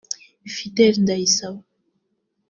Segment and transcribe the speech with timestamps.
[0.55, 1.61] Fidele Ndayisaba